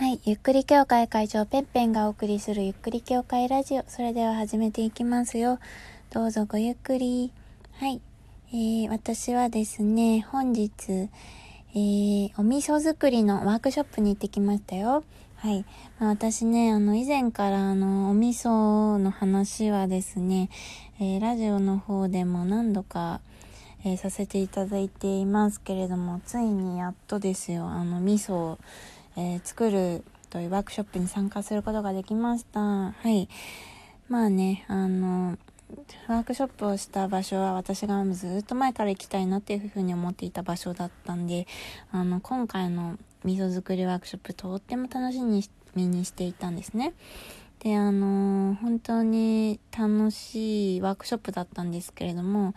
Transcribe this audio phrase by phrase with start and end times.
[0.00, 0.20] はい。
[0.24, 3.84] ゆっくり協会会長ペッペンがお送りするゆっくり協会ラジオ。
[3.86, 5.58] それでは始めていきますよ。
[6.08, 7.30] どうぞごゆっくり。
[7.74, 8.00] はい。
[8.50, 15.04] えー、私はですね、本日、えー、お味噌作りのワークショップに行ってきましたよ。
[15.36, 15.66] はい。
[15.98, 20.48] まあ、私ね、あの、以前からあの、お味噌の話はですね、
[20.98, 23.20] えー、ラジオの方でも何度か、
[23.84, 28.58] えー、させていただいていますけれども、ついにやっとですよ、あの、味噌を、
[29.16, 32.60] えー、作るというワークショップに参加することができました。
[32.60, 33.28] はい。
[34.08, 35.38] まあね、あの、
[36.08, 41.46] ワークショップをした場所は私がずっと前から行きたいなっていうふうに思っていた場所だったんで、
[41.92, 45.20] あの、今回の味噌作りワークショップとっても楽し
[45.74, 46.94] みにしていたんですね。
[47.60, 52.54] で、あの、本当に楽しいワークショップだったんですけれども、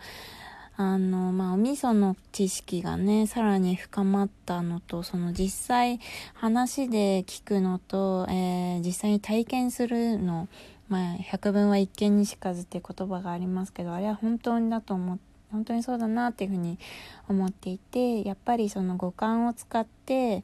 [0.76, 6.00] あの、まあ、お味噌の知識がね、さらに深まったのと、その実際
[6.34, 10.48] 話で聞くのと、えー、実際に体験するの、
[10.88, 16.80] まあ、百聞は一見にしかずっていう言葉がありますけど、あれは本当にだと思って、本当にそうだなっていうふうに
[17.28, 20.42] 思っていて、やっぱりその五感を使って、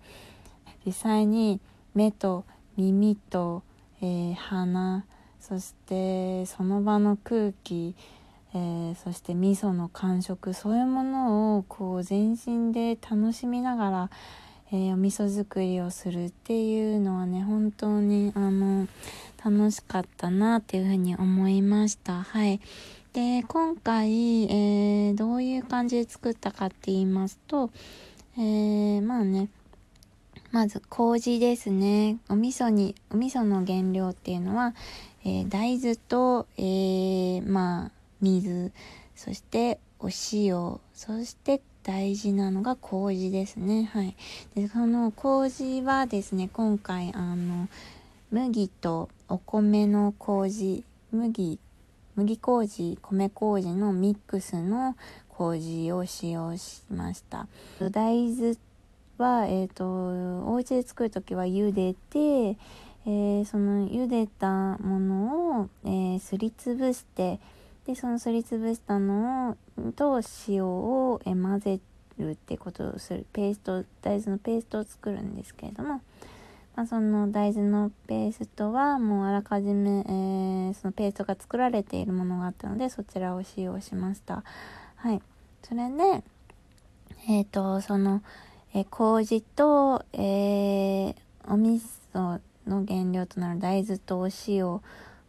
[0.86, 1.60] 実際に
[1.94, 2.44] 目と
[2.76, 3.64] 耳と、
[4.00, 5.04] えー、鼻、
[5.40, 7.96] そしてその場の空気、
[8.52, 14.10] えー、そして味噌の感触そういうものをこう全身で楽しみながら、
[14.72, 18.88] えー、お味噌作りをするっていうのはね本当にあの
[19.44, 22.22] 楽しかったなっていうふうに思いました。
[22.22, 22.60] はい。
[23.12, 27.70] で今回、えー、どういう感じで作ったかって言いますと、
[28.36, 29.48] えー、まあね
[30.52, 32.18] まず麹ですね。
[32.28, 34.74] お味噌にお味噌の原料っていうのは、
[35.24, 38.72] え大豆と、えまあ水、
[39.14, 43.90] そしてお塩、そして大事なのが麹ですね。
[43.92, 44.16] はい。
[44.54, 47.68] で、その麹はですね、今回、あの、
[48.30, 51.58] 麦とお米の麹、麦、
[52.16, 54.96] 麦麹、米麹のミックスの
[55.28, 57.48] 麹を使用しました。
[57.90, 58.56] 大豆
[59.18, 62.58] は、えっ、ー、と、お家で作るときは茹でて、
[63.06, 67.40] えー、その茹でたものを、えー、すりつぶして、
[67.90, 69.56] でそのすりつぶしたの
[69.96, 71.80] と塩を混ぜ
[72.18, 76.00] るってことをするペースト大豆のペーストを作るんですけれども、
[76.76, 84.44] まあ、その大豆のペーストはもうあらかじめ、えー、そのペーストが作られているものがあったのでそちらを使用しました。
[84.94, 85.20] はい。
[85.64, 86.22] それで
[87.28, 88.22] えっ、ー、とその
[88.72, 91.14] え麹と、えー、
[91.48, 91.82] お味
[92.14, 94.80] 噌の原料となる大豆とお塩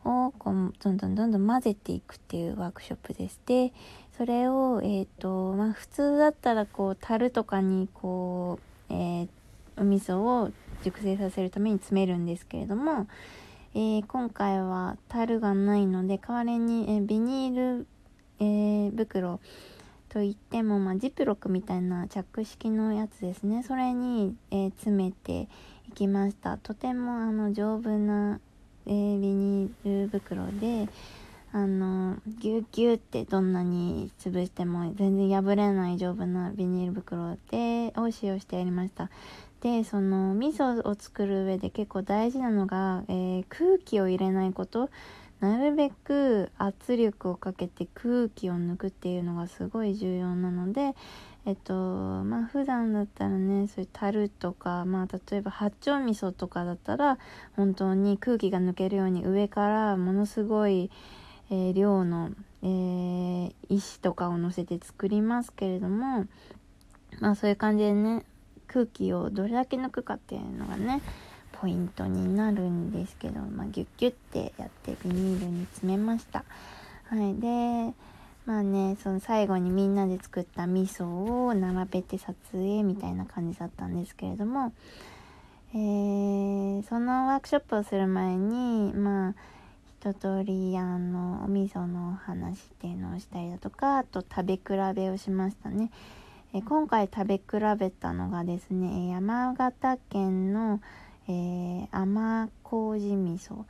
[0.06, 3.74] をこうどんどんどんどん混ぜていくっていうワークショップでして
[4.18, 8.60] それを、えっ、ー、とまあ、普通だったらこう樽とかにこ
[8.90, 9.28] う、えー、
[9.78, 10.52] お味噌を
[10.84, 13.08] 熟成させるために詰めるんですけれども、
[13.74, 17.88] えー、今回は樽がないので代わりに、えビニール、
[18.40, 19.40] え袋
[20.10, 23.64] といっても、まあ、ジップロックみたいなチャック式のやつですね。
[23.64, 25.48] それに、え詰めて
[25.88, 26.58] いきました。
[26.58, 28.40] とてもあの丈夫な
[28.88, 30.90] え、ビニ袋で
[31.54, 39.10] あのギュッギュッってどんなに潰しても全然破れない丈夫なビニール袋でを使用してやりました。
[39.60, 44.90] でその味噌を作る上で結構大事なのが、えー、空気を入れないこと。
[45.42, 50.96] なるべく圧力をかけて空気を抜くっていうのがすごい重要なので
[51.46, 57.18] えっとまあ普段だったらねそういう樽とかまあ例えば八丁味噌とかだったら
[57.56, 60.92] 本当に空気が抜けるように上からものすごい、
[61.50, 62.30] えー、量の、
[62.62, 66.28] えー、石とかを乗せて作りますけれども
[67.20, 68.24] まあそういう感じでね
[68.68, 71.02] 空気をどれだけ抜くかっていうのがね
[71.54, 76.44] ポイントになるんですけど、まあ、ギュッギュッてやってビニールに詰めました。
[77.06, 77.94] はい、で
[78.46, 81.06] まあねその最後にみんなで作った味噌
[81.46, 84.74] を並べて撮影みたいな感じだったんですけれども、
[85.74, 89.36] えー、そのワークショップをする前にまあ
[90.00, 94.62] 一通りあのお味噌の話っていうのをしたりだとかあと食べ比
[94.96, 95.92] べをしましたね。
[96.54, 97.44] え今回食べ比
[97.78, 100.82] べたのがですね山形県の、
[101.28, 103.64] えー、甘麹味噌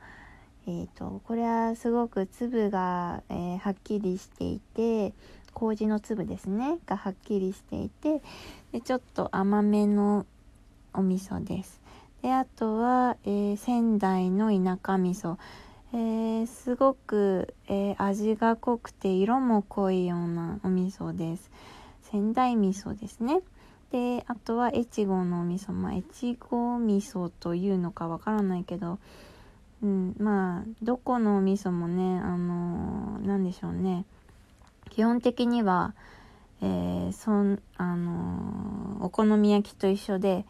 [0.66, 5.12] えーと、これはすごく粒が、えー、はっきりしていて
[5.54, 8.22] 麹の粒ですねがはっきりしていて
[8.70, 10.24] でちょっと甘めの
[10.94, 11.80] お味噌です。
[12.22, 15.36] であとは、えー、仙台の田舎味噌、
[15.92, 21.50] えー、すごく、え味が濃くて色も濃いようなお味噌です。
[22.02, 23.40] 仙台味噌ですね。
[23.90, 25.72] であとは越後のお味噌。
[25.72, 29.00] まあ越後味噌というのかわからないけど
[29.82, 34.04] うん、まあどこのお味噌もねあの何でしょうね。
[34.90, 35.94] 基本的には、
[36.60, 40.44] えー、そんあのお好み焼きと一緒で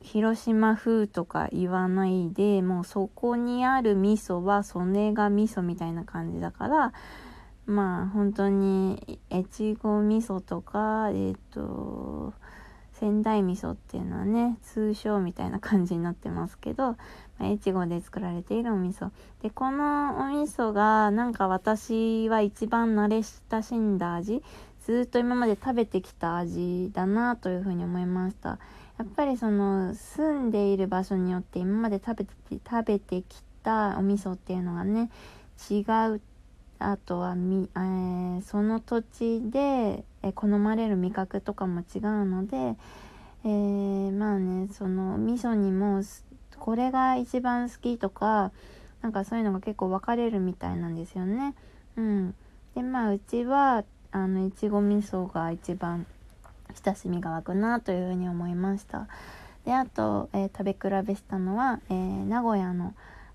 [0.00, 6.92] 広島風とか言わないでもうそこにある味噌は曽根が味噌みたいな感じだから
[7.66, 12.34] まあ本当に越後味噌とかえっ、ー、と
[13.02, 16.96] 仙台味噌っていうのはね通称みたいな感じになってますけど
[17.40, 19.10] ま越後で作られているお味噌。
[19.42, 24.40] でこのお味噌がなんか私は一番慣れ親しんだ味
[24.86, 28.60] ずっと今まで食べてきた味だなというふうに思いました。
[28.98, 32.30] やっぱりその住んでいる場所によって今まで食べて
[32.64, 35.10] 食べてきたお味噌っていうのがね
[35.68, 36.20] 違う
[36.90, 42.76] あとはみ、えー、その土地で、え好まれる味覚とかも違うので、
[43.44, 46.02] えー、まあねその味噌にも
[46.58, 48.52] これが一番好きとか
[49.00, 51.54] なんかそういうのが結構分かれるみたいなんですよね。
[51.96, 52.34] うん、
[52.76, 56.06] でまあうちはあのいちご味噌が一番
[56.84, 59.08] 親しみが湧くなというふうに思いました。
[59.64, 62.94] であと、えー、食べ比べしたのは、えー、名古屋の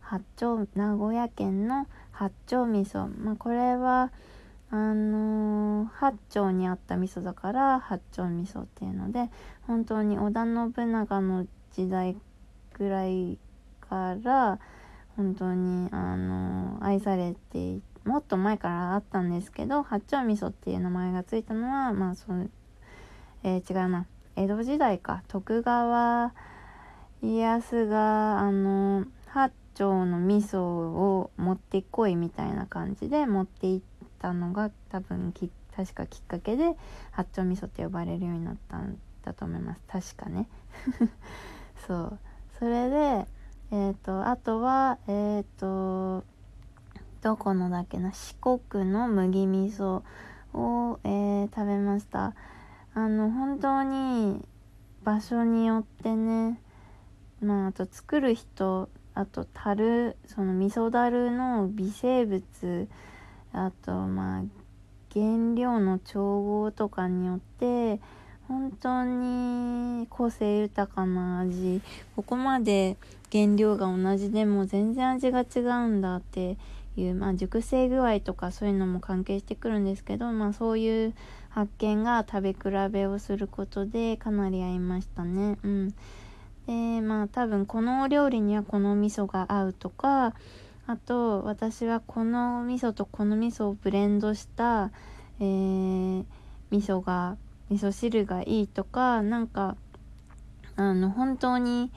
[0.10, 4.12] 八丁名古屋県の八丁味噌、まあ、これは
[4.70, 9.30] あのー、八丁にあった味噌だから八丁味噌っていうので
[9.66, 12.16] 本当に織田信長の時代
[12.78, 13.38] ぐらい
[13.82, 14.60] から
[15.18, 22.50] 本当にあのー、愛されてもっと前からあったんですけど八丁味噌っていう名前が付いたのはまあそう、
[23.44, 24.06] えー、違うな。
[24.38, 25.24] 江戸時代か。
[25.28, 26.34] 徳川
[27.22, 33.82] 家康があのー、八丁の味噌を持ってこいみたいな感じで持っていっ
[34.20, 36.76] たのが多分き確かきっかけで
[37.12, 40.16] 八丁味噌って呼ばれるようになったんだと思います。
[40.16, 40.48] 確かね。
[41.86, 42.20] そう。
[42.58, 43.28] それで
[43.70, 46.26] えっ、ー、とあとはえっ、ー、と
[47.22, 48.12] どこのだけな。
[48.12, 50.02] 四国の麦味噌
[50.54, 52.34] を、えー、食べました。
[52.96, 54.44] あの本当に
[55.04, 56.60] 場所によってね
[57.40, 62.88] まああと作る人あと樽その味噌樽の微生物
[63.52, 64.44] あとまあ
[65.12, 68.00] 原料の調合とかによって
[68.48, 71.82] 本当に個性豊かな味
[72.16, 72.96] ここまで
[73.32, 76.56] 原料が同じでも全然味が違うんだって
[76.96, 81.16] いう、まあ、熟成具合とかそういうのも関係してくるんですけど、まあ、そういう
[81.50, 82.60] 発見が食べ比
[82.92, 85.58] べをすることでかなり合いましたね。
[85.64, 85.94] うん
[86.68, 90.34] でまあ多分このお料理にはこの味噌が合うとか
[90.86, 94.92] あと私はこの味噌とこの味噌をブレンドした、
[95.40, 96.26] えー、
[96.72, 97.38] 味噌が
[97.70, 99.76] 味噌汁がいいとかなんか
[100.76, 101.92] あの本当に、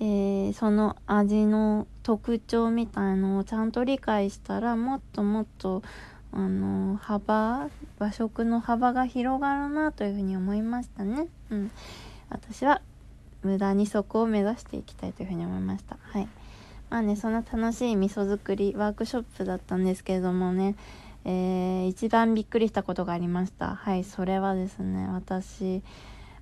[0.00, 5.82] えー、その味の特徴みたいのをちゃんと理解したらもっともっと
[6.32, 7.68] あの幅
[7.98, 11.26] 和食の幅が広がるなというふうに思いましたね。
[11.50, 11.70] うん、
[12.30, 12.82] 私は
[13.42, 15.96] 無駄にそこを目指していきたいというふうに思いました。
[16.00, 16.28] はい。
[16.90, 20.74] まあねそんな楽しい味噌作りワークショップだったんですけれどもね
[21.24, 23.74] えー、一番びっくりしたことがありました。
[23.74, 25.82] はいそれはですね私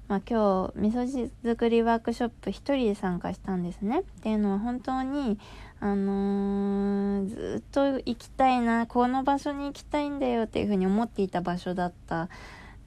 [0.09, 4.01] まあ、今日味噌作りワークショップ1人で参加したんですね。
[4.01, 5.37] っていうのは本当に
[5.81, 12.29] あのー、ずっと行きたいなこの場所に行きたいんだよっていうふうに思っていた場所だった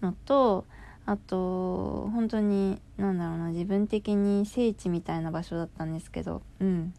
[0.02, 0.66] のと
[1.10, 6.94] あと本当に何だろうな自分的に聖地みたいな場所だったんですけどうん。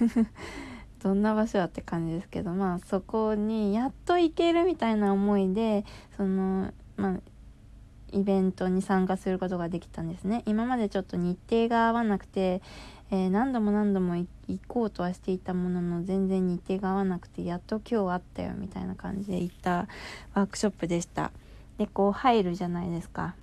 [1.02, 7.20] どんな場所だって感じですけどまあそこにやっと行けるみたいな思いでそのまあ
[8.12, 10.42] イベントに参加することができたんですね。
[10.44, 12.60] 今までちょっと日程が合わなくて、
[13.10, 14.28] えー、何度も何度も行
[14.68, 19.88] こうとはしていたものの全然日程が合わなくてやっと今日会ったよみたいな感じで行った
[20.34, 21.32] ワークショップでした。
[21.78, 23.34] でこう入るじゃないですか。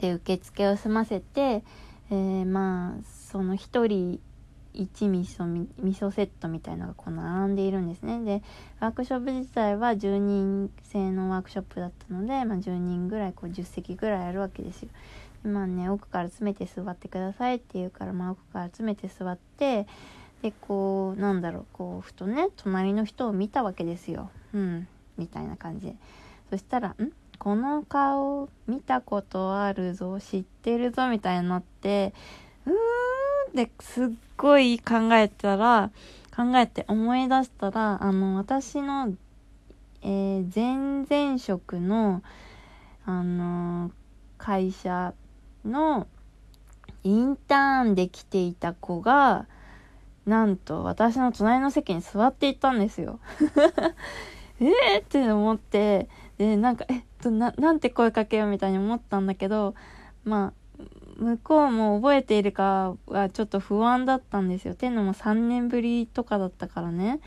[0.00, 1.62] で受付を済ませて、
[2.10, 4.20] えー、まあその1人
[4.74, 8.20] 1味噌味噌セットみたいのがこう並んでいるんですね。
[8.24, 8.42] で
[8.80, 14.88] ワークショップ自体は10人制のワークショップだったので、まあ、10人ぐらいこう10席ぐらいあるわけですよ。
[15.44, 19.86] でまあね奥から詰めて座ってくださいって言うから、まあ、奥から詰めて座って
[20.42, 24.30] でこうなんだろうこうふとね隣の人を見たわけですよ。
[24.52, 25.96] うんみたいな感じで。
[26.50, 27.12] そしたら「ん？
[27.38, 32.14] この顔見たことあるぞ知ってるぞみたいになって
[32.66, 32.72] うー
[33.60, 35.90] んってすっごい考えたら
[36.34, 39.14] 考えて思い出したらあの私の、
[40.02, 42.22] えー、前々職の
[43.06, 43.90] あの
[44.38, 45.14] 会社
[45.64, 46.06] の
[47.04, 49.46] インターンで来ていた子が、
[50.26, 53.20] なんと私の隣の席に座っていたんですよ。
[54.60, 59.74] えーって思って、で、なんか、えっと、な、なんて声かけようみたいに思ったんだけど、
[60.24, 60.82] まあ、
[61.16, 64.74] 向こうも覚えているかはちょっと不安だったんですよ。
[64.74, 67.20] っていうのも3年ぶりとかだったからね。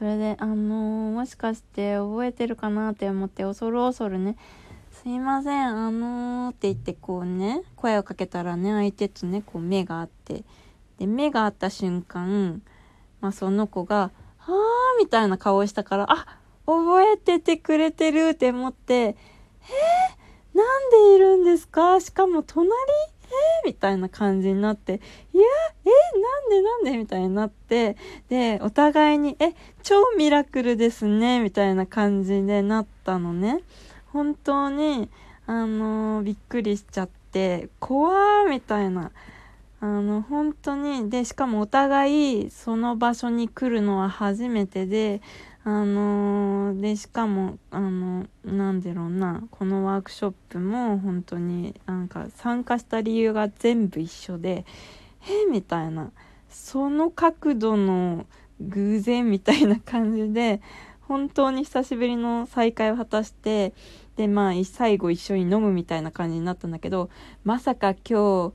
[0.00, 4.36] それで、あのー、もしかして覚えてるかなって思って恐る恐るね、
[4.90, 10.42] すいません、あのー、って言ってこうね、声をかけたらね、相手とね、こう目があって、
[10.98, 12.62] で、目が合った瞬間、
[13.20, 16.39] まあ、その子が、はーみたいな顔をしたから、あ、
[16.78, 22.70] 覚えててくれてるって思って、えー、なんでいるんですかしかも隣？
[23.32, 24.94] えー、みたいな感じになって、
[25.32, 25.42] いや、
[25.84, 26.98] えー、なんでなんで？
[26.98, 27.96] みたいになって、
[28.28, 33.60] で、お互いに、え、超ミラクルですね、みたいな感じでなったのね。
[34.12, 35.08] 本当に、
[35.46, 39.12] あのー、びっくりしちゃって、怖ーみたいな。
[39.82, 45.22] あの、本当に、で、しかもお互いその場所に来るのは初めてで、
[45.64, 54.66] あのー、で、しかも、あの、なんだろうな、このワークショップも本当になんか参加した理由が全部一緒で、
[55.26, 56.12] えみたいな、
[56.50, 58.26] その角度の
[58.60, 60.60] 偶然みたいな感じで、
[61.00, 63.72] 本当に久しぶりの再会を果たして、
[64.16, 67.08] で、まあ、最後一緒に飲むみたいな感じになったんだけど、
[67.44, 68.52] まさか今日、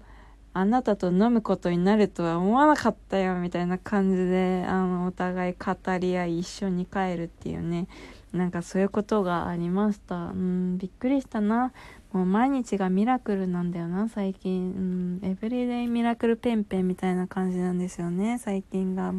[0.58, 7.90] あなたと飲むことになるとは思わなかったよみたいな感じであのお互い語り合い一緒に帰るっていうね。
[8.32, 10.16] なんかそういうことがありました。
[10.16, 11.74] うんびっくりしたな。
[12.14, 15.20] もう毎日がミラクルなんだよな最近。
[15.22, 19.12] うんエブリデイミラクルペンペンみたいな感じなんですよね最近が。